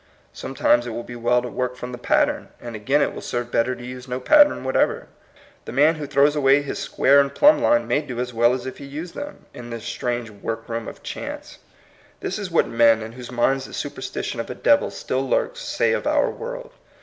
[0.33, 3.51] Sometimes it will be well to work from the pattern, and again it will serve
[3.51, 5.05] better to use no pattern what ever.
[5.65, 8.65] The man who throws away his square and plumb line may do as well as
[8.65, 11.59] if he used them, in this strange workroom of chance.
[12.19, 15.91] This is what men, in whose minds the superstition of a devil still lurks, say
[15.91, 16.71] of our world.